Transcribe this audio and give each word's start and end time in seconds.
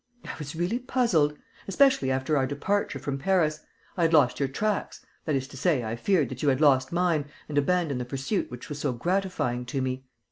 I 0.25 0.33
was 0.39 0.55
really 0.55 0.79
puzzled. 0.79 1.37
Especially 1.67 2.09
after 2.09 2.35
our 2.35 2.47
departure 2.47 2.97
from 2.97 3.19
Paris. 3.19 3.59
I 3.95 4.01
had 4.01 4.13
lost 4.13 4.39
your 4.39 4.49
tracks, 4.49 5.05
that 5.25 5.35
is 5.35 5.47
to 5.49 5.57
say, 5.57 5.83
I 5.83 5.95
feared 5.95 6.29
that 6.29 6.41
you 6.41 6.49
had 6.49 6.59
lost 6.59 6.91
mine 6.91 7.25
and 7.47 7.55
abandoned 7.55 8.01
the 8.01 8.05
pursuit 8.05 8.49
which 8.49 8.67
was 8.67 8.79
so 8.79 8.93
gratifying 8.93 9.63
to 9.67 9.79
me. 9.79 10.07